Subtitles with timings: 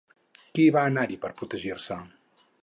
[0.57, 1.99] Qui va anar-hi per protegir-se?